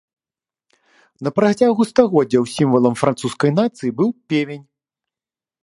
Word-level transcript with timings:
На 1.27 1.31
працягу 1.39 1.81
стагоддзяў 1.91 2.43
сімвалам 2.55 2.93
французскай 3.03 3.51
нацыі 3.61 3.95
быў 4.03 4.09
певень. 4.33 4.65